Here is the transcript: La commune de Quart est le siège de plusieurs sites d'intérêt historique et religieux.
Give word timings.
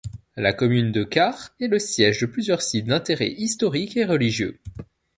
La 0.35 0.51
commune 0.51 0.91
de 0.91 1.03
Quart 1.03 1.53
est 1.59 1.67
le 1.67 1.77
siège 1.77 2.21
de 2.21 2.25
plusieurs 2.25 2.63
sites 2.63 2.87
d'intérêt 2.87 3.29
historique 3.33 3.95
et 3.97 4.05
religieux. 4.05 4.59